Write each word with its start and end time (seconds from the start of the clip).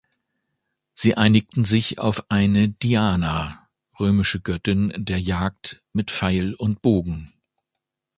Sie 0.95 1.15
einigten 1.15 1.63
sich 1.63 1.99
auf 1.99 2.25
eine 2.31 2.69
„Diana“, 2.69 3.69
römische 3.99 4.39
Göttin 4.39 4.91
der 4.97 5.19
Jagd, 5.19 5.83
mit 5.93 6.09
Pfeil 6.09 6.55
und 6.55 6.81
Bogen. 6.81 7.31